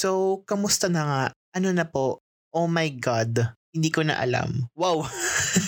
[0.00, 1.24] So, kamusta na nga?
[1.52, 2.24] Ano na po?
[2.56, 3.52] Oh my God.
[3.76, 4.72] Hindi ko na alam.
[4.72, 5.04] Wow.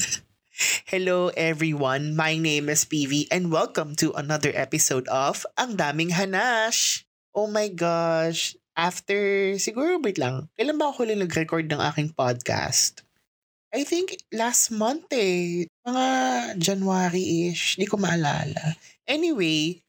[0.89, 7.05] Hello everyone, my name is PV and welcome to another episode of Ang Daming Hanash.
[7.37, 13.05] Oh my gosh, after, siguro wait lang, kailan ba ako huli nag-record ng aking podcast?
[13.69, 16.09] I think last month eh, mga
[16.57, 18.81] January-ish, di ko maalala.
[19.05, 19.85] Anyway,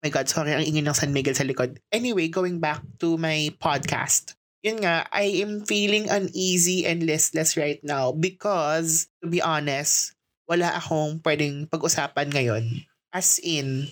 [0.00, 1.76] my God, sorry, ang ingin ng San Miguel sa likod.
[1.92, 4.32] Anyway, going back to my podcast.
[4.64, 10.16] Yun nga, I am feeling uneasy and listless right now because, to be honest,
[10.48, 12.64] wala akong pwedeng pag-usapan ngayon.
[13.12, 13.88] As in,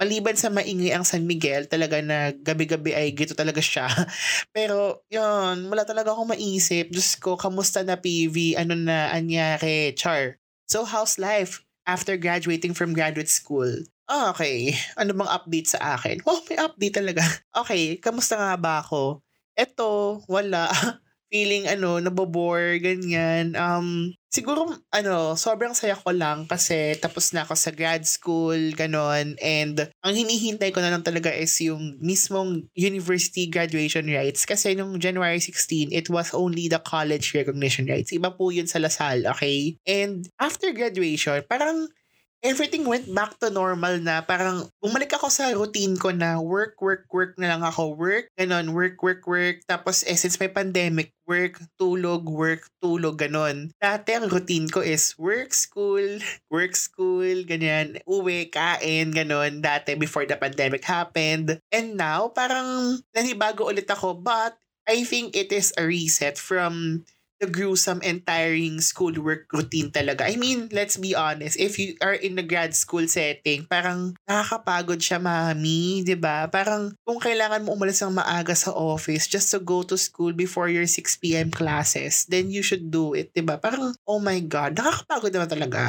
[0.00, 3.88] maliban sa maingay ang San Miguel, talaga na gabi-gabi ay gito talaga siya.
[4.56, 6.88] Pero, yun, wala talaga akong maisip.
[6.88, 8.56] Diyos ko, kamusta na PV?
[8.56, 9.92] Ano na anyari?
[9.92, 10.40] Char.
[10.68, 13.84] So, how's life after graduating from graduate school?
[14.08, 14.72] Okay.
[14.96, 16.24] Ano bang update sa akin?
[16.24, 17.20] Oh, may update talaga.
[17.58, 19.20] Okay, kamusta nga ba ako?
[19.52, 20.70] Eto, wala.
[21.28, 23.52] Feeling ano, nabobore, ganyan.
[23.52, 29.36] Um, siguro, ano, sobrang saya ko lang kasi tapos na ako sa grad school, ganon.
[29.44, 34.48] And ang hinihintay ko na lang talaga is yung mismong university graduation rights.
[34.48, 38.14] Kasi nung January 16, it was only the college recognition rights.
[38.16, 39.76] Iba po yun sa Lasal, okay?
[39.84, 41.92] And after graduation, parang
[42.42, 44.22] everything went back to normal na.
[44.22, 47.94] Parang bumalik ako sa routine ko na work, work, work na lang ako.
[47.98, 49.62] Work, ganon, work, work, work.
[49.66, 53.74] Tapos eh, since may pandemic, work, tulog, work, tulog, ganon.
[53.82, 56.22] Dati ang routine ko is work, school,
[56.54, 57.98] work, school, ganyan.
[58.06, 59.60] Uwi, kain, ganon.
[59.60, 61.58] Dati before the pandemic happened.
[61.74, 64.22] And now, parang nanibago ulit ako.
[64.22, 64.54] But
[64.88, 67.04] I think it is a reset from
[67.38, 70.26] the gruesome and tiring schoolwork routine talaga.
[70.26, 74.98] I mean, let's be honest, if you are in a grad school setting, parang nakakapagod
[74.98, 76.50] siya, mami, 'di ba?
[76.50, 80.66] Parang kung kailangan mo umalis ng maaga sa office just to go to school before
[80.66, 81.48] your 6 p.m.
[81.54, 83.56] classes, then you should do it, 'di ba?
[83.62, 85.82] Parang, oh my God, nakakapagod naman talaga.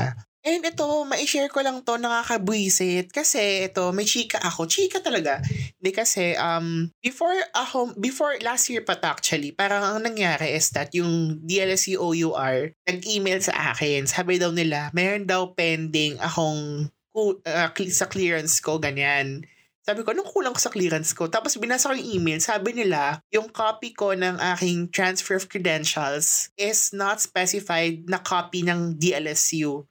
[0.49, 3.13] And ito, ma-share ko lang to, nakakabwisit.
[3.13, 4.65] Kasi ito, may chika ako.
[4.65, 5.45] Chika talaga.
[5.77, 10.73] Hindi kasi, um, before ako, before last year pa to actually, parang ang nangyari is
[10.73, 14.09] that yung DLSU OUR, nag-email sa akin.
[14.09, 19.45] Sabi daw nila, meron daw pending akong uh, sa clearance ko, ganyan.
[19.85, 21.29] Sabi ko, anong kulang ko sa clearance ko?
[21.29, 26.49] Tapos binasa ko yung email, sabi nila, yung copy ko ng aking transfer of credentials
[26.57, 29.85] is not specified na copy ng DLSU.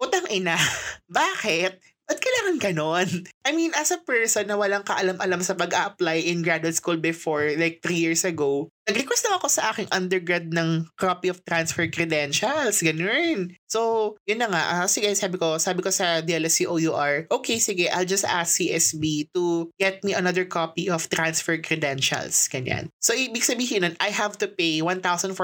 [0.00, 0.56] Utang ina,
[1.12, 1.76] bakit?
[2.10, 3.08] Ba't kailangan ganon?
[3.46, 7.78] I mean, as a person na walang kaalam-alam sa pag-apply in graduate school before, like
[7.86, 12.82] three years ago, nag-request lang ako sa aking undergrad ng copy of transfer credentials.
[12.82, 13.54] Ganun.
[13.70, 14.62] So, yun na nga.
[14.74, 19.30] Uh, sige, sabi ko, sabi ko sa DLSC OUR, okay, sige, I'll just ask CSB
[19.30, 22.50] to get me another copy of transfer credentials.
[22.50, 22.90] Ganyan.
[22.98, 25.38] So, ibig sabihin nun, I have to pay 1,440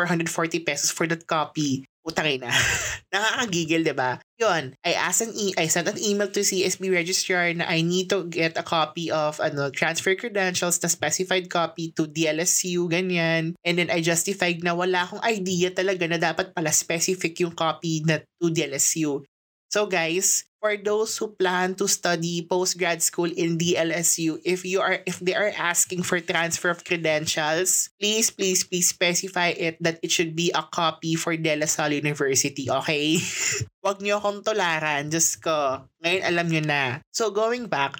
[0.66, 2.54] pesos for that copy utangin na.
[3.12, 4.22] Nakakagigil, di ba?
[4.38, 8.06] Yun, I asked an e- I sent an email to CSB registrar na I need
[8.14, 13.58] to get a copy of ano transfer credentials na specified copy to DLSU, ganyan.
[13.66, 18.06] And then I justified na wala akong idea talaga na dapat pala specific yung copy
[18.06, 19.26] na to DLSU.
[19.68, 24.98] So guys, for those who plan to study post-grad school in DLSU, if you are
[25.06, 30.10] if they are asking for transfer of credentials, please please please specify it that it
[30.10, 33.18] should be a copy for De La Salle University, okay?
[33.86, 35.86] Huwag niyo akong tularan, just ko.
[36.02, 36.98] Ngayon alam niyo na.
[37.14, 37.94] So going back,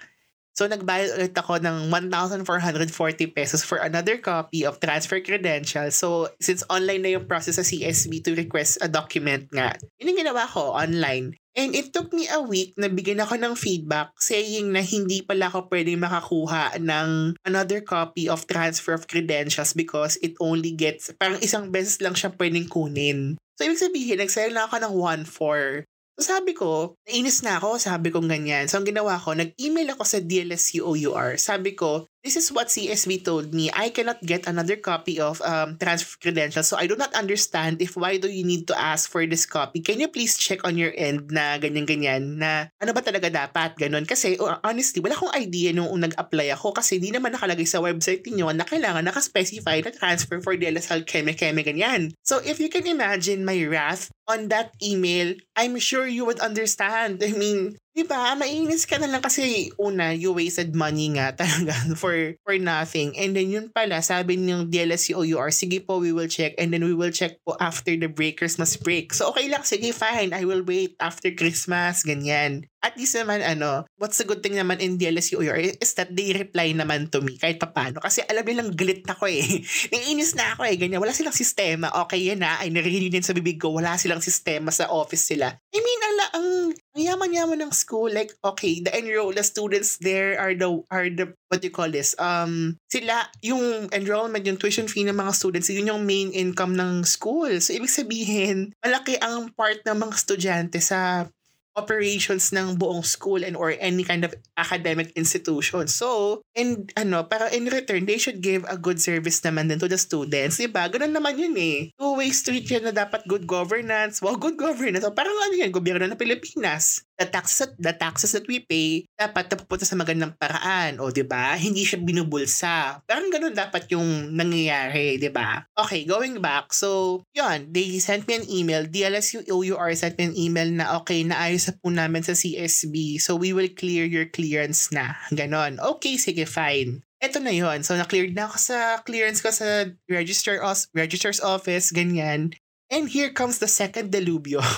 [0.57, 2.89] So, nagbayad ulit ako ng 1,440
[3.37, 6.01] pesos for another copy of transfer credentials.
[6.01, 10.25] So, since online na yung process sa CSB to request a document nga, yun yung
[10.25, 11.37] ginawa ko online.
[11.57, 15.53] And it took me a week na bigyan ako ng feedback saying na hindi pala
[15.53, 21.41] ako pwede makakuha ng another copy of transfer of credentials because it only gets, parang
[21.45, 23.37] isang beses lang siya pwedeng kunin.
[23.61, 24.95] So, ibig sabihin, nagsayang na ako ng
[25.29, 25.85] 1-4.
[26.17, 28.65] Sabi ko, nainis na ako, sabi ko ganyan.
[28.73, 31.37] So ang ginawa ko, nag-email ako sa DLSU OUR.
[31.37, 33.71] Sabi ko, this is what CSB told me.
[33.71, 36.67] I cannot get another copy of um, transfer credentials.
[36.67, 39.79] So I do not understand if why do you need to ask for this copy.
[39.79, 44.03] Can you please check on your end na ganyan-ganyan na ano ba talaga dapat, ganun.
[44.03, 44.35] Kasi
[44.67, 48.67] honestly, wala akong idea nung nag-apply ako kasi di naman nakalagay sa website niyo na
[48.67, 52.11] kailangan nakaspecify na transfer for DLSL Keme-Keme ganyan.
[52.27, 57.23] So if you can imagine my wrath on that email, I'm sure you would understand.
[57.23, 61.73] I mean, di ba, mainis ka na lang kasi una, you wasted money nga talaga
[61.97, 63.17] for for nothing.
[63.17, 66.53] And then yun pala, sabi ng DLSU OUR, sige po, we will check.
[66.61, 69.17] And then we will check po after the break, Christmas break.
[69.17, 70.37] So okay lang, sige, fine.
[70.37, 72.69] I will wait after Christmas, ganyan.
[72.87, 76.31] At least naman ano, what's the good thing naman in DLSU UR is that they
[76.31, 77.99] reply naman to me kahit papano.
[77.99, 79.43] Kasi alam nilang galit ako eh.
[79.93, 80.79] Naiinis na ako eh.
[80.79, 81.03] Ganyan.
[81.03, 81.91] Wala silang sistema.
[82.07, 82.63] Okay yan na.
[82.63, 83.75] Ay narinig din sa bibig ko.
[83.75, 85.51] Wala silang sistema sa office sila.
[85.51, 86.49] I mean, ala, ang,
[86.95, 88.09] ang yaman-yaman ng school.
[88.09, 91.91] Like, okay, the enroll, the students there are the, are the, what do you call
[91.91, 92.15] this?
[92.23, 97.03] Um, sila, yung enrollment, yung tuition fee ng mga students, yun yung main income ng
[97.05, 97.51] school.
[97.59, 101.29] So, ibig sabihin, malaki ang part ng mga estudyante sa
[101.77, 105.87] operations ng buong school and or any kind of academic institution.
[105.87, 109.87] So, and ano, para in return, they should give a good service naman din to
[109.87, 110.57] the students.
[110.57, 110.89] Diba?
[110.89, 111.93] Ganun naman yun eh.
[111.95, 114.25] Two-way street yan na dapat good governance.
[114.25, 115.05] Well, good governance.
[115.05, 119.49] So, parang ano yan, gobyerno ng Pilipinas the taxes the taxes that we pay dapat
[119.49, 125.65] napupunta sa magandang paraan o ba hindi siya binubulsa parang ganun dapat yung nangyayari ba
[125.73, 130.37] okay going back so yon they sent me an email DLSU OUR sent me an
[130.37, 134.89] email na okay naayos na po namin sa CSB so we will clear your clearance
[134.95, 135.19] na.
[135.35, 135.79] Ganon.
[135.83, 137.03] Okay sige fine.
[137.19, 141.91] Eto na yon so na-cleared na ako sa clearance ko sa register os- registrar's office
[141.91, 142.55] ganyan.
[142.87, 144.63] And here comes the second delubyo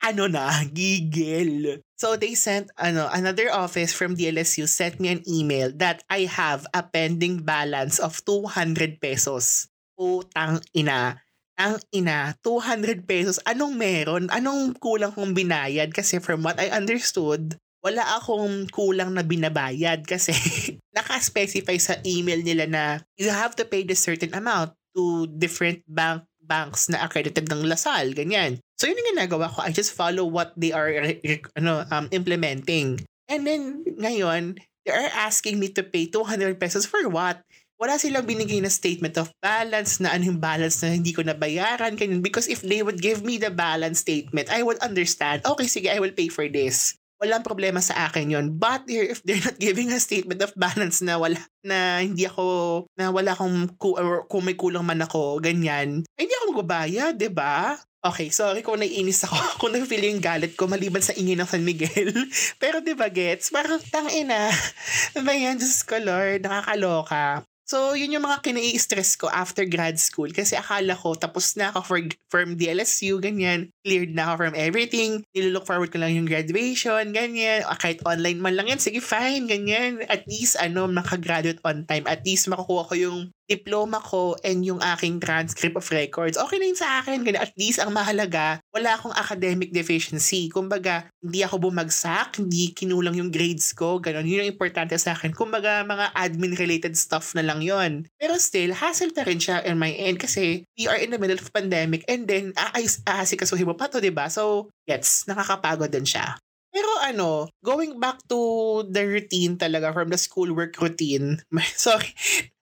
[0.00, 1.84] ano na, gigil.
[2.00, 6.64] So they sent ano another office from DLSU sent me an email that I have
[6.72, 9.68] a pending balance of 200 pesos.
[10.00, 11.20] Utang ina.
[11.60, 13.36] Ang ina, 200 pesos.
[13.44, 14.32] Anong meron?
[14.32, 15.92] Anong kulang kong binayad?
[15.92, 20.32] Kasi from what I understood, wala akong kulang na binabayad kasi
[20.96, 22.84] naka-specify sa email nila na
[23.20, 28.10] you have to pay this certain amount to different bank banks na accredited ng Lasal,
[28.10, 28.58] ganyan.
[28.74, 29.62] So yun yung ginagawa ko.
[29.62, 30.90] I just follow what they are
[31.54, 33.04] ano um, implementing.
[33.30, 37.44] And then ngayon, they are asking me to pay 200 pesos for what?
[37.80, 41.96] Wala silang binigay na statement of balance na anong balance na hindi ko nabayaran.
[41.96, 42.20] Ganyan.
[42.20, 45.96] Because if they would give me the balance statement, I would understand, okay, sige, I
[45.96, 50.00] will pay for this walang problema sa akin yon But if they're not giving a
[50.00, 54.88] statement of balance na wala, na hindi ako, na wala akong, or kung may kulang
[54.88, 57.56] man ako, ganyan, ay hindi ako magbabayad, ba diba?
[58.00, 61.60] Okay, sorry kung naiinis ako, kung na-feel yung galit ko maliban sa ingin ng San
[61.60, 62.16] Miguel.
[62.62, 63.52] Pero di ba gets?
[63.52, 64.48] Parang tangina.
[65.12, 65.60] Ano ba yan?
[65.60, 67.44] Diyos ko Lord, nakakaloka.
[67.70, 71.80] So, yun yung mga kinai-stress ko after grad school kasi akala ko tapos na ako
[71.86, 73.70] for, from DLSU, ganyan.
[73.80, 75.24] Cleared na ako from everything.
[75.32, 77.64] Nilook forward ko lang yung graduation, ganyan.
[77.64, 80.04] Ah, kahit online man lang yan, sige fine, ganyan.
[80.04, 82.04] At least, ano, makagraduate on time.
[82.04, 83.18] At least makukuha ko yung
[83.50, 87.26] diploma ko and yung aking transcript of records, okay na yun sa akin.
[87.26, 87.42] Ganun.
[87.42, 90.46] At least, ang mahalaga, wala akong academic deficiency.
[90.46, 94.28] Kumbaga, hindi ako bumagsak, hindi kinulang yung grades ko, ganun.
[94.28, 95.34] Yun yung importante sa akin.
[95.34, 99.90] Kumbaga, mga admin-related stuff na lang yon Pero still, hassle pa rin siya in my
[99.98, 103.86] end kasi we are in the middle of pandemic and then aayos, aasikasuhin mo pa
[103.86, 104.26] to, diba?
[104.26, 106.34] So, gets, nakakapagod din siya.
[106.70, 111.42] Pero ano, going back to the routine talaga from the schoolwork routine,
[111.78, 112.14] sorry,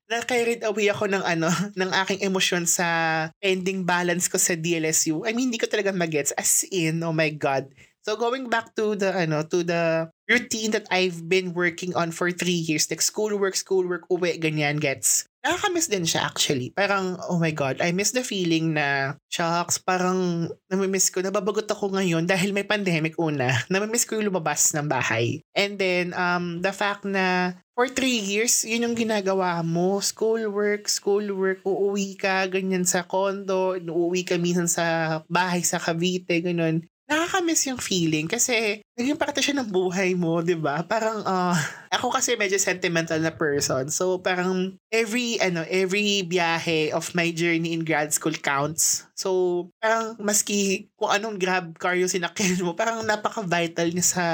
[0.08, 5.28] na-carried away ako ng ano, ng aking emosyon sa pending balance ko sa DLSU.
[5.28, 6.32] I mean, hindi ko talaga magets.
[6.34, 7.68] As in, oh my God.
[8.08, 12.32] So going back to the ano to the routine that I've been working on for
[12.32, 15.27] three years, like schoolwork, schoolwork, uwi, ganyan gets.
[15.48, 16.68] Nakakamiss din siya actually.
[16.76, 21.96] Parang, oh my God, I miss the feeling na, shucks, parang namimiss ko, nababagot ako
[21.96, 23.48] ngayon dahil may pandemic una.
[23.72, 25.40] Namimiss ko yung lumabas ng bahay.
[25.56, 30.04] And then, um, the fact na for three years, yun yung ginagawa mo.
[30.04, 34.84] Schoolwork, schoolwork, uuwi ka, ganyan sa condo, uuwi ka minsan sa
[35.32, 40.52] bahay sa Cavite, ganun nakakamiss yung feeling kasi naging parte siya ng buhay mo, di
[40.52, 40.84] ba?
[40.84, 41.56] Parang, uh,
[41.96, 43.88] ako kasi medyo sentimental na person.
[43.88, 49.08] So, parang every, ano, every biyahe of my journey in grad school counts.
[49.16, 54.24] So, parang maski kung anong grab car yung sinakyan mo, parang napaka-vital niya sa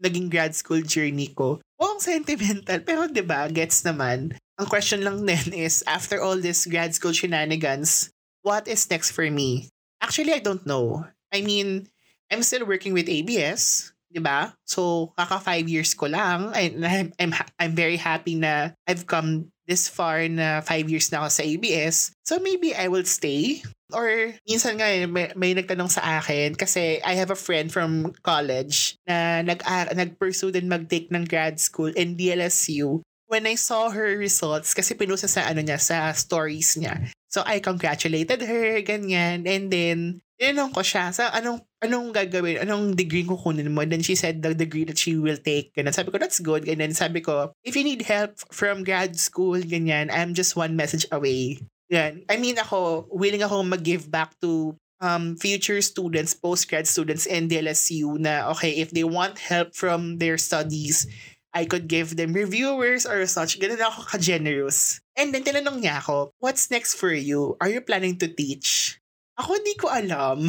[0.00, 1.60] naging grad school journey ko.
[1.78, 2.80] Oo, sentimental.
[2.88, 4.32] Pero, di ba, gets naman.
[4.56, 8.08] Ang question lang din is, after all this grad school shenanigans,
[8.40, 9.68] what is next for me?
[10.00, 11.04] Actually, I don't know.
[11.32, 11.91] I mean,
[12.32, 14.56] I'm still working with ABS, 'di ba?
[14.64, 16.52] So, kaka five years ko lang.
[16.56, 21.22] I, I'm, I'm, I'm very happy na I've come this far na five years na
[21.22, 22.16] ako sa ABS.
[22.24, 23.64] So, maybe I will stay.
[23.92, 24.08] Or,
[24.48, 28.96] minsan nga, eh, may, may nagtanong sa akin kasi I have a friend from college
[29.04, 34.76] na nag, uh, din mag-take ng grad school in DLSU when I saw her results,
[34.76, 37.08] kasi pinusa sa ano niya, sa stories niya.
[37.32, 39.48] So I congratulated her, ganyan.
[39.48, 43.86] And then, tinanong ko siya, sa anong, anong gagawin, anong degree ko kunin mo?
[43.86, 45.70] And then she said the degree that she will take.
[45.78, 45.94] Ganyan.
[45.94, 46.66] Sabi ko, that's good.
[46.66, 50.74] And then sabi ko, if you need help from grad school, ganyan, I'm just one
[50.74, 51.62] message away.
[51.94, 52.26] Yan.
[52.26, 58.18] I mean, ako, willing ako mag-give back to um, future students, postgrad students in DLSU
[58.18, 61.06] na, okay, if they want help from their studies,
[61.52, 63.60] I could give them reviewers or such.
[63.60, 65.04] Ganun ako ka-generous.
[65.14, 67.60] And then, tinanong niya ako, what's next for you?
[67.60, 69.01] Are you planning to teach?
[69.42, 70.46] Ako hindi ko alam.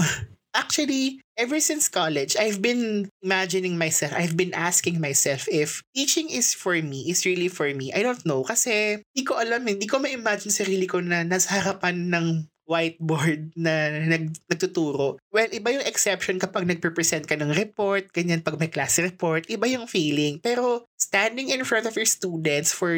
[0.54, 6.54] Actually, ever since college, I've been imagining myself, I've been asking myself if teaching is
[6.54, 7.90] for me, is really for me.
[7.90, 8.46] I don't know.
[8.46, 13.92] Kasi, hindi ko alam, hindi ko ma-imagine sarili ko na nasa harapan ng whiteboard na
[14.06, 15.20] nag, nagtuturo.
[15.34, 19.68] Well, iba yung exception kapag nagpe-present ka ng report, ganyan pag may class report, iba
[19.68, 20.40] yung feeling.
[20.40, 22.94] Pero standing in front of your students for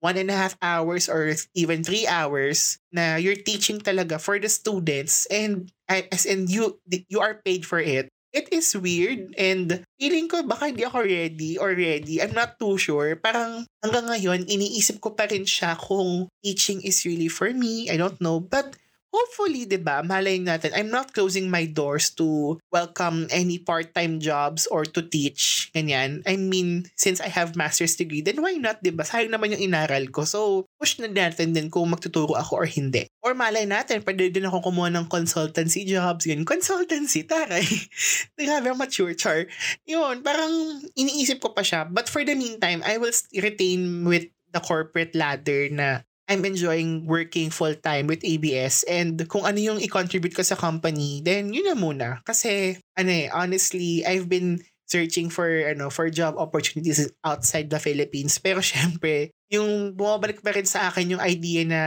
[0.00, 4.48] one and a half hours or even three hours na you're teaching talaga for the
[4.48, 10.30] students and as in you you are paid for it it is weird and feeling
[10.30, 12.22] ko baka hindi ako ready or ready.
[12.22, 13.18] I'm not too sure.
[13.18, 17.90] Parang hanggang ngayon, iniisip ko pa rin siya kung teaching is really for me.
[17.90, 18.38] I don't know.
[18.38, 18.78] But
[19.10, 24.66] hopefully, di ba, malay natin, I'm not closing my doors to welcome any part-time jobs
[24.70, 25.70] or to teach.
[25.74, 26.22] Ganyan.
[26.26, 29.02] I mean, since I have master's degree, then why not, di ba?
[29.02, 30.24] Sayang naman yung inaral ko.
[30.24, 33.06] So, push na natin din kung magtuturo ako or hindi.
[33.20, 36.24] Or malay natin, pwede din ako kumuha ng consultancy jobs.
[36.24, 36.46] Ganyan.
[36.46, 37.66] Consultancy, taray.
[38.38, 39.50] Grabe, mature, char.
[39.84, 41.86] Yun, parang iniisip ko pa siya.
[41.90, 47.50] But for the meantime, I will retain with the corporate ladder na I'm enjoying working
[47.50, 52.22] full-time with ABS and kung ano yung i-contribute ko sa company, then yun na muna.
[52.22, 58.38] Kasi, ano eh, honestly, I've been searching for ano for job opportunities outside the Philippines.
[58.38, 61.82] Pero syempre, yung bumabalik pa rin sa akin yung idea na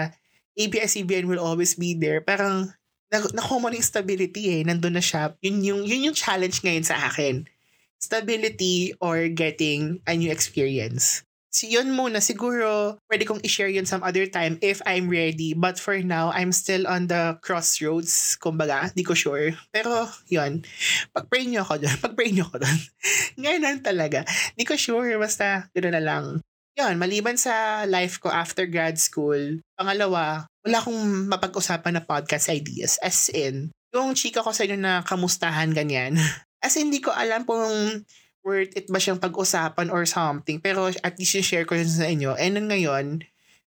[0.59, 2.19] ABS-CBN will always be there.
[2.23, 2.71] Parang
[3.11, 4.61] na, na common yung stability eh.
[4.67, 5.35] Nandun na siya.
[5.43, 7.45] Yun yung, yun yung challenge ngayon sa akin.
[8.01, 11.23] Stability or getting a new experience.
[11.53, 15.53] So yun muna, siguro pwede kong i-share yun some other time if I'm ready.
[15.53, 19.53] But for now, I'm still on the crossroads, kumbaga, di ko sure.
[19.69, 20.65] Pero yun,
[21.13, 22.79] pag-pray nyo ako doon, pag-pray nyo ako doon.
[23.45, 24.25] Ngayon talaga,
[24.57, 26.25] di ko sure, basta gano'n na lang.
[26.73, 32.97] Yun, maliban sa life ko after grad school, pangalawa, wala akong mapag-usapan na podcast ideas.
[33.05, 36.17] As in, yung chika ko sa inyo na kamustahan ganyan.
[36.65, 38.01] As in, hindi ko alam kung
[38.43, 40.59] worth it ba siyang pag-usapan or something.
[40.59, 42.35] Pero at least share ko yun sa inyo.
[42.35, 43.23] And ngayon,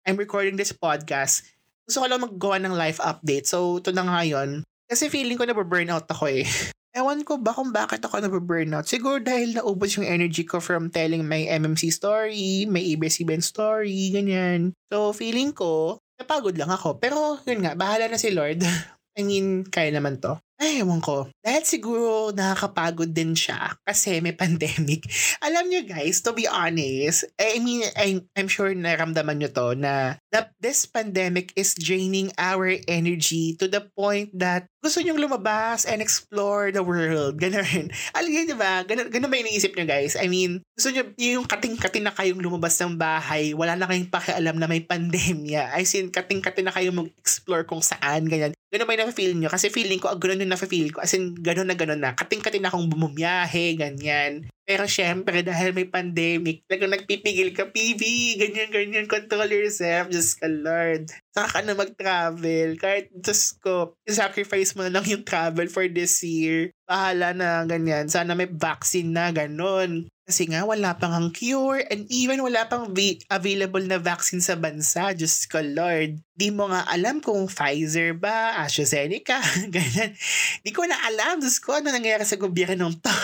[0.03, 1.47] I'm recording this podcast.
[1.87, 3.47] Gusto ko lang maggawa ng life update.
[3.47, 4.67] So, ito na ngayon.
[4.91, 6.49] Kasi feeling ko na burnout ako eh.
[6.99, 8.85] Ewan ko ba kung bakit ako na-burnout.
[8.85, 14.77] Siguro dahil naubos yung energy ko from telling my MMC story, my ABS-CBN story, ganyan.
[14.93, 17.01] So, feeling ko, napagod lang ako.
[17.01, 18.61] Pero, yun nga, bahala na si Lord.
[19.17, 20.37] I mean, kaya naman to.
[20.63, 21.27] Ay, ewan ko.
[21.43, 25.03] Dahil siguro nakakapagod din siya kasi may pandemic.
[25.47, 30.22] Alam nyo guys, to be honest, I mean, I'm, I'm sure naramdaman nyo to na
[30.33, 36.03] that this pandemic is draining our energy to the point that gusto nyong lumabas and
[36.03, 37.39] explore the world.
[37.43, 37.93] Ganun.
[38.17, 38.83] Alam nyo, di ba?
[38.83, 40.19] Ganun, ganun ba iniisip nyo guys?
[40.19, 44.57] I mean, gusto nyo yung kating-kating na kayong lumabas ng bahay, wala na kayong pakialam
[44.59, 45.71] na may pandemya.
[45.77, 48.57] I mean, kating-kating na kayong mag-explore kung saan, ganyan.
[48.73, 49.53] Ganun ba yung na-feel nyo?
[49.53, 51.05] Kasi feeling ko, ah, ganun yung na-feel ko.
[51.05, 52.17] As in, ganun na ganun na.
[52.17, 54.49] Kating-kating akong bumumiyahe, ganyan.
[54.63, 58.03] Pero syempre, dahil may pandemic, talagang nagpipigil ka, PV,
[58.39, 61.11] ganyan, ganyan, control yourself, just ka, Lord.
[61.35, 62.79] Saka ka na mag-travel.
[62.79, 66.71] Kahit, just ko, sacrifice mo na lang yung travel for this year.
[66.87, 68.07] Bahala na, ganyan.
[68.07, 70.07] Sana may vaccine na, ganun.
[70.23, 74.55] Kasi nga, wala pang ang cure and even wala pang vi- available na vaccine sa
[74.55, 75.11] bansa.
[75.11, 76.23] Diyos ko, Lord.
[76.39, 79.43] Di mo nga alam kung Pfizer ba, AstraZeneca,
[79.75, 80.15] ganyan.
[80.63, 83.17] Di ko na alam, Diyos ko, ano nangyayari sa gobyerno to.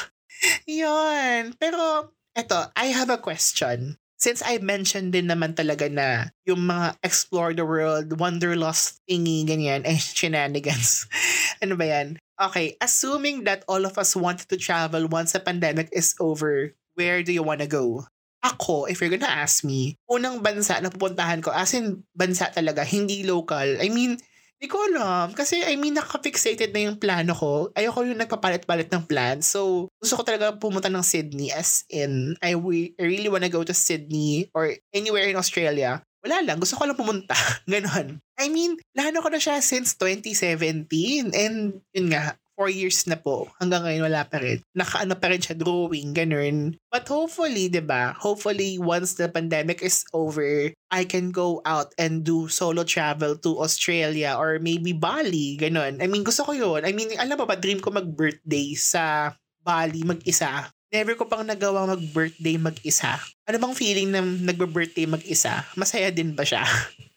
[0.66, 1.54] Yun.
[1.59, 3.99] Pero, eto, I have a question.
[4.18, 9.87] Since I mentioned din naman talaga na yung mga explore the world, wanderlust thingy, ganyan,
[9.87, 11.07] eh, shenanigans.
[11.62, 12.18] ano ba yan?
[12.38, 17.23] Okay, assuming that all of us wanted to travel once the pandemic is over, where
[17.23, 18.07] do you wanna go?
[18.42, 22.83] Ako, if you're gonna ask me, unang bansa na pupuntahan ko, as in bansa talaga,
[22.87, 23.78] hindi local.
[23.83, 24.18] I mean,
[24.58, 25.30] Di ko alam.
[25.38, 27.70] Kasi, I mean, nakaka-fixated na yung plano ko.
[27.78, 29.38] Ayoko yung nagpapalit-palit ng plan.
[29.38, 33.62] So, gusto ko talaga pumunta ng Sydney as in, I, we, I really wanna go
[33.62, 36.02] to Sydney or anywhere in Australia.
[36.26, 36.58] Wala lang.
[36.58, 37.38] Gusto ko lang pumunta.
[37.70, 38.18] Ganon.
[38.34, 41.30] I mean, plano ko na siya since 2017.
[41.30, 43.46] And, yun nga, four years na po.
[43.62, 44.58] Hanggang ngayon wala pa rin.
[44.74, 46.74] Nakaano pa rin siya, drawing, ganun.
[46.90, 48.18] But hopefully, di ba?
[48.18, 53.62] Hopefully, once the pandemic is over, I can go out and do solo travel to
[53.62, 56.02] Australia or maybe Bali, ganun.
[56.02, 56.82] I mean, gusto ko yun.
[56.82, 60.66] I mean, alam mo ba, dream ko mag-birthday sa Bali mag-isa.
[60.90, 63.20] Never ko pang nagawa mag-birthday mag-isa.
[63.44, 65.62] Ano bang feeling ng nagbe-birthday mag-isa?
[65.78, 66.64] Masaya din ba siya?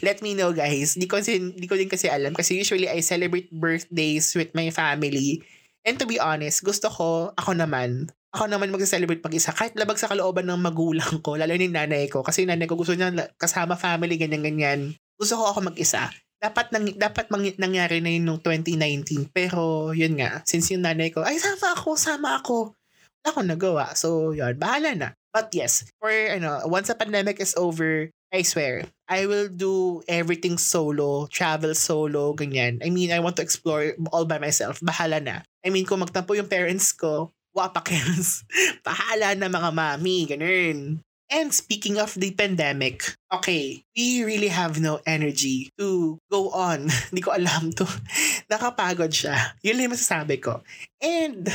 [0.00, 0.94] Let me know guys.
[0.94, 5.42] Di ko, di ko din kasi alam kasi usually I celebrate birthdays with my family.
[5.84, 9.52] And to be honest, gusto ko, ako naman, ako naman mag-celebrate pag-isa.
[9.52, 12.24] Kahit labag sa kalooban ng magulang ko, lalo ni nanay ko.
[12.24, 14.96] Kasi nanay ko gusto niya kasama family, ganyan-ganyan.
[15.14, 16.10] Gusto ko ako mag-isa.
[16.40, 19.30] Dapat, nang, dapat mang, nangyari na yun noong 2019.
[19.30, 22.74] Pero yun nga, since yung nanay ko, ay sama ako, sama ako.
[23.22, 23.84] Wala akong nagawa.
[23.96, 25.08] So yun, bahala na.
[25.34, 30.58] But yes, for ano, once the pandemic is over, I swear, I will do everything
[30.58, 32.82] solo, travel solo, ganyan.
[32.82, 34.82] I mean, I want to explore all by myself.
[34.82, 35.46] Bahala na.
[35.62, 38.42] I mean, kung magtampo yung parents ko, wapakens.
[38.82, 40.98] Bahala na mga mami, ganun.
[41.30, 46.90] And speaking of the pandemic, okay, we really have no energy to go on.
[47.14, 47.86] Hindi ko alam to.
[48.50, 49.54] Nakapagod siya.
[49.62, 50.58] Yun lang masasabi ko.
[50.98, 51.46] And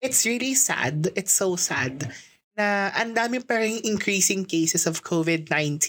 [0.00, 1.12] it's really sad.
[1.12, 2.08] It's so sad
[2.52, 5.80] na ang dami pa rin increasing cases of COVID-19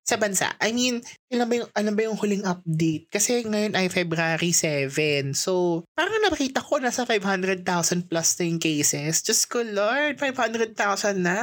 [0.00, 0.48] sa bansa.
[0.64, 3.12] I mean, ilan ba yung, ano ba yung huling update?
[3.12, 5.36] Kasi ngayon ay February 7.
[5.36, 9.20] So, parang nakita ko nasa 500,000 plus na yung cases.
[9.20, 10.72] Diyos ko Lord, 500,000
[11.20, 11.40] na.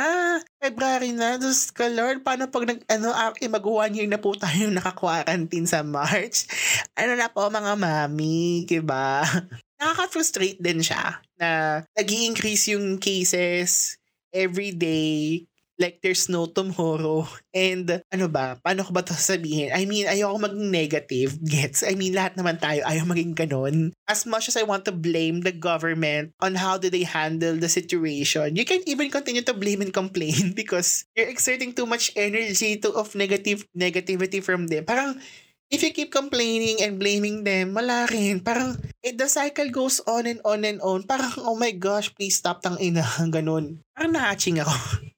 [0.57, 1.37] February na.
[1.37, 5.69] Diyos ko Lord, paano pag nag, ano, eh, mag one year na po tayo naka-quarantine
[5.69, 6.49] sa March?
[6.97, 9.21] Ano na po mga mami, diba?
[9.83, 14.01] Nakaka-frustrate din siya na nag increase yung cases
[14.33, 15.45] every day,
[15.79, 17.25] like there's no tomorrow.
[17.53, 19.69] And ano ba, paano ko ba to sabihin?
[19.73, 21.29] I mean, ayoko maging negative.
[21.45, 21.85] Gets?
[21.85, 23.93] I mean, lahat naman tayo ayaw maging ganun.
[24.09, 27.69] As much as I want to blame the government on how do they handle the
[27.69, 32.77] situation, you can even continue to blame and complain because you're exerting too much energy
[32.81, 34.85] to of negative negativity from them.
[34.85, 35.21] Parang
[35.69, 38.41] if you keep complaining and blaming them, wala rin.
[38.43, 41.03] Parang, eh, the cycle goes on and on and on.
[41.07, 43.03] Parang, oh my gosh, please stop tang ina.
[43.35, 43.83] Ganun.
[43.95, 44.75] Parang na-hatching ako.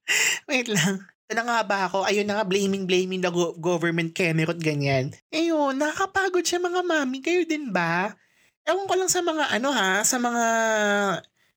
[0.49, 1.05] Wait lang.
[1.25, 2.05] Ano nga ba ako?
[2.05, 5.09] Ayun na nga, blaming, blaming the go- government, Kemerot, ganyan.
[5.33, 7.17] Ayun, nakakapagod siya mga mami.
[7.17, 8.13] Kayo din ba?
[8.61, 10.45] Ewan ko lang sa mga ano ha, sa mga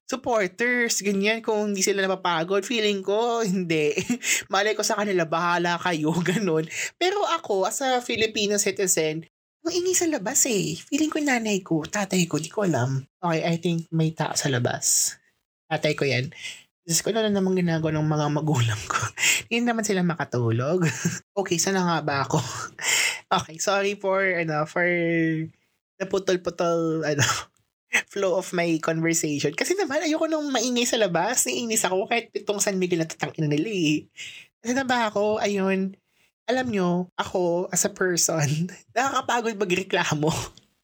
[0.09, 3.92] supporters, ganyan, kung hindi sila napapagod, feeling ko, hindi.
[4.53, 6.64] Malay ko sa kanila, bahala kayo, ganun.
[6.96, 9.22] Pero ako, as a Filipino citizen,
[9.68, 10.77] ingay sa labas eh.
[10.77, 13.05] Feeling ko nanay ko, tatay ko, di ko alam.
[13.20, 15.16] Okay, I think may tao sa labas.
[15.68, 16.33] Tatay ko yan.
[16.88, 18.96] Diyos ko, ano na naman ginagawa ng mga magulang ko.
[19.53, 20.88] Hindi naman sila makatulog.
[21.40, 22.40] okay, sana nga ba ako?
[23.38, 24.88] okay, sorry for, ano, for
[26.01, 27.24] naputol-putol, ano,
[28.12, 29.53] flow of my conversation.
[29.53, 31.44] Kasi naman, ayoko nung maingay sa labas.
[31.44, 34.09] Naiinis ako kahit itong San Miguel na tatangin nila eh.
[34.64, 35.92] Kasi na ba ako, ayun,
[36.49, 40.33] alam nyo, ako as a person, nakakapagod magreklamo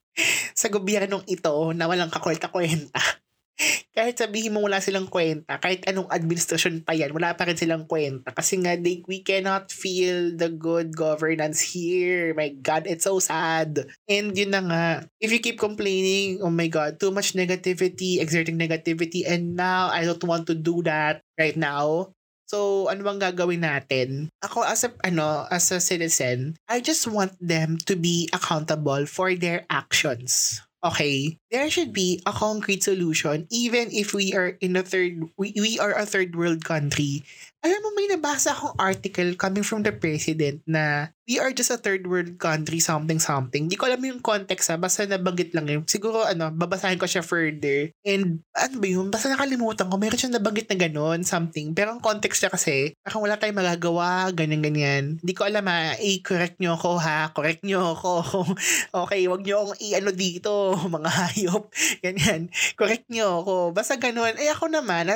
[0.60, 3.24] sa gobyernong ito na walang kakwenta-kwenta
[3.96, 7.86] kahit sabihin mo wala silang kwenta, kahit anong administrasyon pa yan, wala pa rin silang
[7.86, 8.34] kwenta.
[8.34, 12.34] Kasi nga, they, we cannot feel the good governance here.
[12.34, 13.86] My God, it's so sad.
[14.10, 14.84] And yun na nga,
[15.22, 20.02] if you keep complaining, oh my God, too much negativity, exerting negativity, and now I
[20.02, 22.10] don't want to do that right now.
[22.44, 24.28] So, ano bang gagawin natin?
[24.44, 29.32] Ako as a, ano, as a citizen, I just want them to be accountable for
[29.34, 34.84] their actions okay, there should be a concrete solution even if we are in a
[34.84, 37.24] third, we, we are a third world country.
[37.64, 41.80] Alam mo, may nabasa akong article coming from the president na we are just a
[41.80, 43.72] third world country, something, something.
[43.72, 45.80] Di ko alam yung context ha, basta nabanggit lang yun.
[45.88, 47.88] Siguro, ano, babasahin ko siya further.
[48.04, 51.72] And, ano ba yun, basta nakalimutan ko, mayroon siyang nabanggit na gano'n, something.
[51.72, 55.16] Pero ang context niya kasi, parang wala tayong magagawa, ganyan-ganyan.
[55.24, 58.12] Di ko alam ha, eh, correct nyo ako ha, correct nyo ako.
[59.08, 61.72] okay, wag nyo akong i-ano dito, mga hayop,
[62.04, 62.52] ganyan.
[62.76, 63.54] Correct nyo ako.
[63.72, 64.36] Basta gano'n.
[64.36, 65.08] Eh ako naman,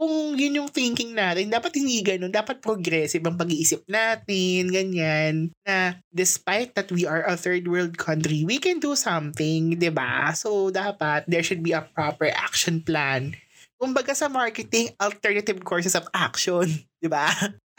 [0.00, 2.32] kung yun yung thinking natin, dapat hindi ganun.
[2.32, 5.52] Dapat progressive ang pag-iisip natin, ganyan.
[5.68, 10.32] Na despite that we are a third world country, we can do something, ba?
[10.32, 13.36] So, dapat there should be a proper action plan.
[13.76, 16.64] Kumbaga sa marketing, alternative courses of action,
[17.04, 17.28] di ba?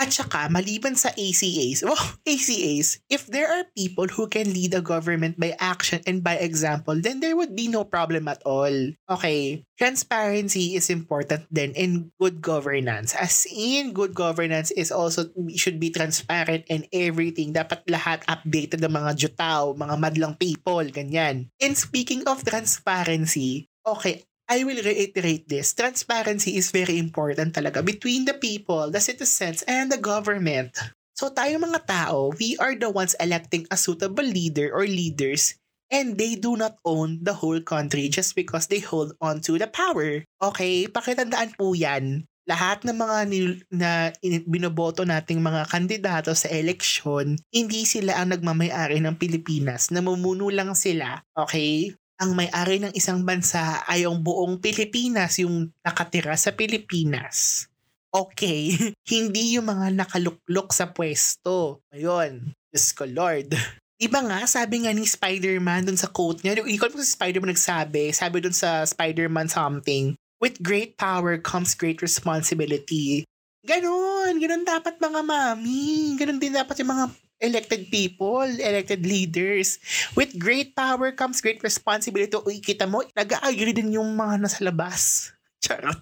[0.01, 4.81] At saka, maliban sa ACAs, oh, ACAs, if there are people who can lead a
[4.81, 8.73] government by action and by example, then there would be no problem at all.
[9.05, 13.13] Okay, transparency is important then in good governance.
[13.13, 17.53] As in, good governance is also, should be transparent and everything.
[17.53, 21.53] Dapat lahat updated ng mga jutao, mga madlang people, ganyan.
[21.61, 25.71] And speaking of transparency, okay, I will reiterate this.
[25.71, 30.75] Transparency is very important talaga between the people, the citizens, and the government.
[31.15, 35.55] So tayo mga tao, we are the ones electing a suitable leader or leaders
[35.87, 39.71] and they do not own the whole country just because they hold on to the
[39.71, 40.27] power.
[40.43, 46.49] Okay, pakitandaan po yan lahat ng mga nil- na in- binoboto nating mga kandidato sa
[46.49, 49.93] eleksyon, hindi sila ang nagmamayari ng Pilipinas.
[49.93, 51.93] Namumuno lang sila, okay?
[52.21, 57.65] Ang may-ari ng isang bansa ay yung buong Pilipinas, yung nakatira sa Pilipinas.
[58.13, 58.77] Okay,
[59.13, 61.81] hindi yung mga nakaluklok sa pwesto.
[61.89, 63.57] Ayun, Diyos ko Lord.
[63.97, 68.13] Diba nga, sabi nga ni Spider-Man dun sa quote niya, hindi ko si Spider-Man nagsabi,
[68.13, 73.25] sabi dun sa Spider-Man something, with great power comes great responsibility.
[73.61, 76.17] Ganon, ganon dapat mga mami.
[76.17, 77.05] Ganon din dapat yung mga
[77.41, 79.81] elected people, elected leaders.
[80.15, 82.31] With great power comes great responsibility.
[82.37, 85.33] Uy, kita mo, nag-agree din yung mga nasa labas.
[85.65, 85.99] Charot.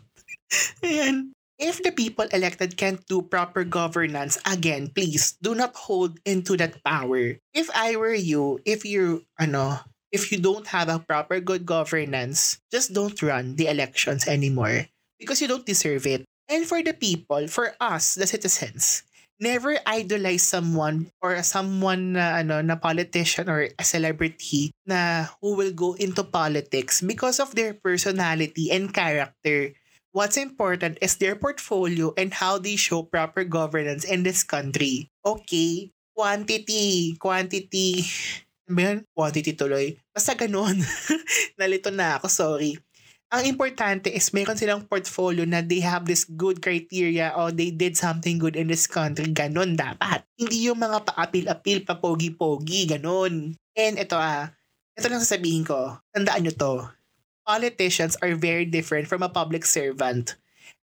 [0.83, 1.31] Ayan.
[1.59, 6.79] If the people elected can't do proper governance, again, please do not hold into that
[6.87, 7.35] power.
[7.51, 12.63] If I were you, if you, ano, if you don't have a proper good governance,
[12.71, 14.87] just don't run the elections anymore
[15.19, 16.23] because you don't deserve it.
[16.47, 19.03] And for the people, for us, the citizens,
[19.39, 25.71] never idolize someone or someone na ano na politician or a celebrity na who will
[25.71, 29.73] go into politics because of their personality and character.
[30.11, 35.07] What's important is their portfolio and how they show proper governance in this country.
[35.23, 38.03] Okay, quantity, quantity.
[38.67, 38.97] Ano ba yan?
[39.13, 39.97] Quantity tuloy.
[40.11, 40.81] Basta ganun.
[41.61, 42.77] Nalito na ako, sorry.
[43.29, 47.93] Ang importante is meron silang portfolio na they have this good criteria or they did
[47.93, 49.29] something good in this country.
[49.29, 50.25] Ganon dapat.
[50.33, 53.53] Hindi yung mga paapil-apil, papogi-pogi, ganon.
[53.77, 54.49] And ito ah,
[54.97, 56.01] ito lang sasabihin ko.
[56.09, 56.73] Tandaan nyo to
[57.49, 60.37] politicians are very different from a public servant.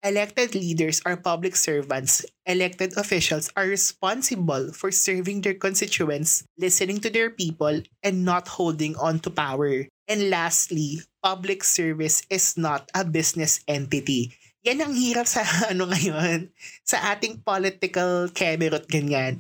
[0.06, 2.21] Elected leaders are public servants.
[2.45, 8.93] Elected officials are responsible for serving their constituents, listening to their people, and not holding
[8.97, 9.89] on to power.
[10.12, 14.36] And lastly, public service is not a business entity.
[14.67, 16.52] Yan ang hirap sa ano ngayon,
[16.84, 19.39] sa ating political camerot ganyan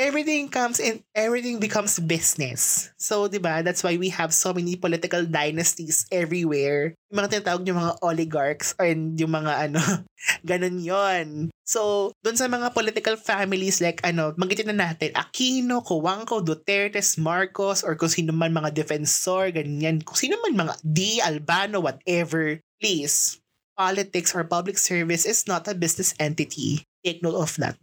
[0.00, 2.88] everything comes in everything becomes business.
[2.96, 3.60] So, 'di ba?
[3.60, 6.96] That's why we have so many political dynasties everywhere.
[7.12, 9.80] Yung mga tinatawag yung mga oligarchs and yung mga ano,
[10.48, 11.26] ganun 'yon.
[11.68, 17.84] So, doon sa mga political families like ano, magitin na natin, Aquino, Cojuangco, Duterte, Marcos,
[17.84, 20.00] or kung sino man mga defensor, ganyan.
[20.00, 22.56] Kung sino man mga D, Albano, whatever.
[22.80, 23.38] Please,
[23.76, 26.80] politics or public service is not a business entity.
[27.04, 27.76] Take note of that.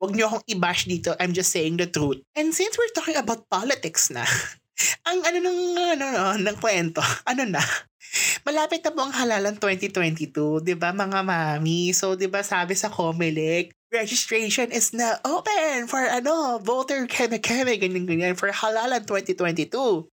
[0.00, 1.12] Huwag niyo akong i-bash dito.
[1.20, 2.24] I'm just saying the truth.
[2.32, 4.24] And since we're talking about politics na,
[5.08, 7.60] ang ano ng, ano, no, ng kwento, ano na,
[8.48, 11.92] malapit na po ang halalan 2022, di ba mga mami?
[11.92, 18.40] So, di ba sabi sa Comelec, registration is now open for ano, voter keme-keme, ganyan-ganyan,
[18.40, 19.68] for halalan 2022.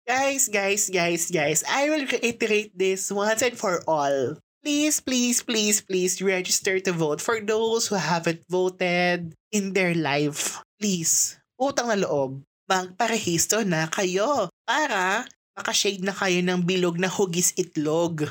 [0.07, 5.83] Guys, guys, guys, guys, I will reiterate this once and for all please, please, please,
[5.83, 10.62] please register to vote for those who haven't voted in their life.
[10.79, 15.27] Please, utang na loob, magparehistro na kayo para
[15.59, 18.25] makashade na kayo ng bilog na hugis itlog.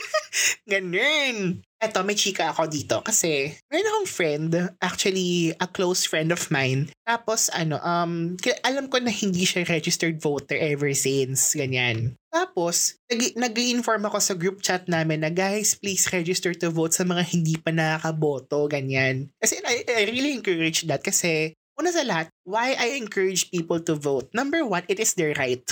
[0.70, 1.64] Ganun.
[1.82, 6.86] Eto, may chika ako dito kasi meron akong friend, actually a close friend of mine.
[7.02, 12.14] Tapos ano, um, alam ko na hindi siya registered voter ever since, ganyan.
[12.30, 12.96] Tapos,
[13.34, 17.58] nag-inform ako sa group chat namin na guys, please register to vote sa mga hindi
[17.58, 19.34] pa nakakaboto, ganyan.
[19.42, 23.98] Kasi I, I really encourage that kasi una sa lahat, why I encourage people to
[23.98, 24.30] vote?
[24.30, 25.66] Number one, it is their right.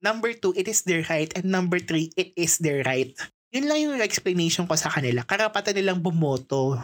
[0.00, 1.28] Number two, it is their right.
[1.36, 3.12] And number three, it is their right.
[3.50, 5.26] Yun lang yung explanation ko sa kanila.
[5.26, 6.78] Karapatan nilang bumoto.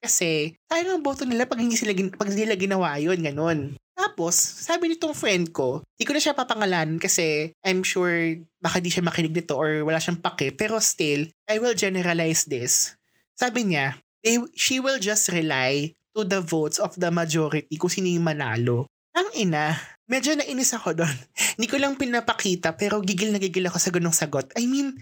[0.00, 3.76] Kasi, sayang ang boto nila pag hindi sila, pag nila ginawa yun, ganun.
[3.92, 8.88] Tapos, sabi nitong friend ko, di ko na siya papangalanan kasi I'm sure baka di
[8.88, 10.56] siya makinig nito or wala siyang pake.
[10.56, 12.96] Pero still, I will generalize this.
[13.36, 18.08] Sabi niya, they, she will just rely to the votes of the majority kung sino
[18.08, 18.88] yung manalo.
[19.12, 19.76] Ang ina,
[20.08, 21.16] medyo nainis ako doon.
[21.60, 24.48] Hindi ko lang pinapakita pero gigil na gigil ako sa ganong sagot.
[24.56, 24.96] I mean,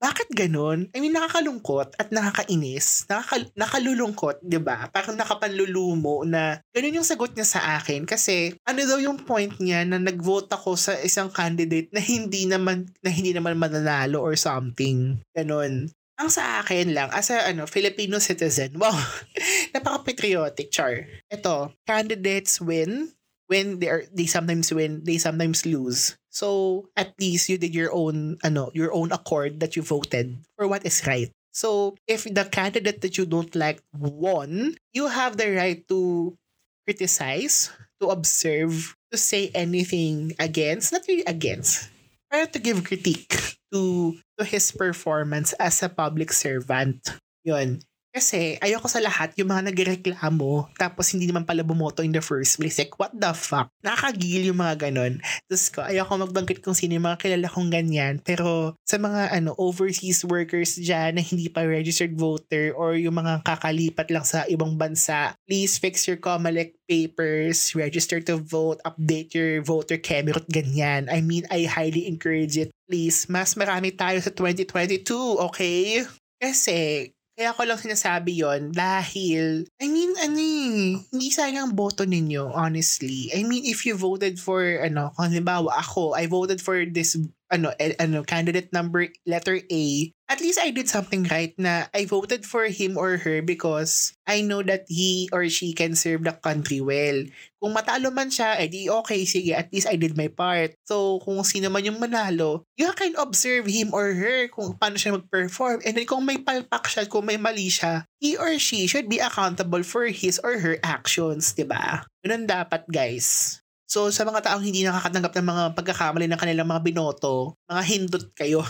[0.00, 0.88] bakit ganun?
[0.96, 3.04] I mean, nakakalungkot at nakakainis.
[3.04, 4.88] Nakaka, nakalulungkot, di ba?
[4.88, 8.08] Parang nakapanlulumo na ganun yung sagot niya sa akin.
[8.08, 12.88] Kasi ano daw yung point niya na nag-vote ako sa isang candidate na hindi naman,
[13.04, 15.20] na hindi naman mananalo or something.
[15.36, 15.92] Ganun.
[16.20, 18.92] Ang sa akin lang, as a ano, Filipino citizen, wow,
[19.76, 21.08] napaka-patriotic, char.
[21.28, 23.12] Ito, candidates win
[23.48, 26.19] when they are they sometimes win, they sometimes lose.
[26.30, 30.66] So at least you did your own ano, your own accord that you voted for
[30.66, 31.30] what is right.
[31.52, 36.38] So if the candidate that you don't like won, you have the right to
[36.86, 41.90] criticize, to observe, to say anything against, not really against,
[42.30, 47.18] but to give critique to to his performance as a public servant.
[47.42, 47.82] Yun.
[48.10, 52.58] Kasi ayoko sa lahat yung mga nagreklamo tapos hindi naman pala bumoto in the first
[52.58, 52.74] place.
[52.74, 53.70] Like, what the fuck?
[53.86, 55.22] Nakakagil yung mga ganon.
[55.46, 58.18] Tapos ko, ayoko magbanggit kung sino yung mga kilala kong ganyan.
[58.18, 63.46] Pero sa mga ano overseas workers dyan na hindi pa registered voter or yung mga
[63.46, 69.62] kakalipat lang sa ibang bansa, please fix your COMELEC papers, register to vote, update your
[69.62, 71.06] voter camerot, ganyan.
[71.06, 72.74] I mean, I highly encourage it.
[72.90, 75.06] Please, mas marami tayo sa 2022,
[75.46, 76.02] okay?
[76.42, 82.04] Kasi, kaya ko lang sinasabi yon dahil, I mean, ano eh, hindi sayang ang boto
[82.04, 83.32] ninyo, honestly.
[83.32, 87.16] I mean, if you voted for, ano, kung halimbawa ako, I voted for this
[87.50, 89.84] ano, eh, ano, candidate number letter A,
[90.30, 94.46] at least I did something right na I voted for him or her because I
[94.46, 97.26] know that he or she can serve the country well.
[97.58, 100.78] Kung matalo man siya, edi okay, sige, at least I did my part.
[100.86, 105.18] So, kung sino man yung manalo, you can observe him or her kung paano siya
[105.18, 105.82] mag-perform.
[105.84, 109.18] And then kung may palpak siya, kung may mali siya, he or she should be
[109.18, 112.06] accountable for his or her actions, di ba?
[112.24, 113.60] Ganun dapat, guys.
[113.90, 118.24] So, sa mga taong hindi nakakatanggap ng mga pagkakamali ng kanilang mga binoto, mga hindot
[118.38, 118.62] kayo.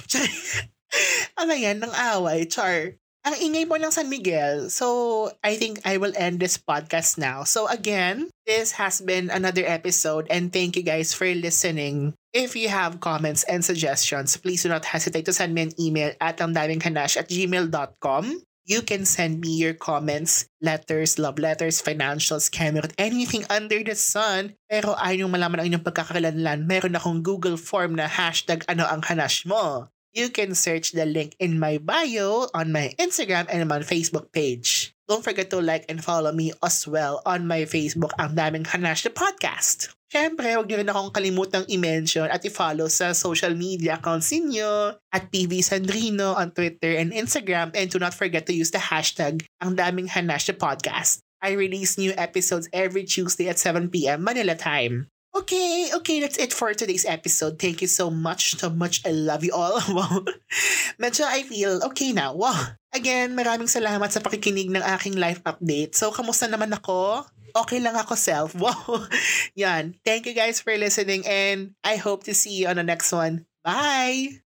[1.41, 2.97] ano yan, ng away, char.
[3.29, 4.73] Ang ingay mo ng San Miguel.
[4.73, 7.45] So, I think I will end this podcast now.
[7.45, 12.17] So, again, this has been another episode and thank you guys for listening.
[12.33, 16.17] If you have comments and suggestions, please do not hesitate to send me an email
[16.17, 18.25] at angdamingkanash at gmail.com.
[18.69, 24.55] You can send me your comments, letters, love letters, financials, camera, anything under the sun.
[24.69, 29.49] Pero ayaw malaman ang inyong pagkakalanlan, meron akong Google form na hashtag ano ang hanash
[29.49, 29.89] mo.
[30.11, 34.93] You can search the link in my bio on my Instagram and my Facebook page.
[35.11, 39.03] Don't forget to like and follow me as well on my Facebook, Ang Daming Hanash
[39.03, 39.91] the Podcast.
[40.07, 45.27] Siyempre, huwag niyo rin akong kalimutang i-mention at i-follow sa social media accounts ninyo at
[45.35, 49.75] PV Sandrino on Twitter and Instagram and do not forget to use the hashtag Ang
[49.75, 51.27] Daming Hanash the Podcast.
[51.43, 55.11] I release new episodes every Tuesday at 7pm Manila time.
[55.31, 57.63] Okay, okay, that's it for today's episode.
[57.63, 58.99] Thank you so much, so much.
[59.07, 59.79] I love you all.
[59.95, 60.27] Wow.
[60.99, 62.35] Medyo I feel okay now.
[62.35, 62.75] Wow.
[62.91, 65.95] Again, maraming salamat sa pakikinig ng aking life update.
[65.95, 67.23] So, kamusta naman ako?
[67.55, 68.59] Okay lang ako self.
[68.63, 69.07] Wow.
[69.55, 69.95] Yan.
[70.03, 73.47] Thank you guys for listening and I hope to see you on the next one.
[73.63, 74.50] Bye!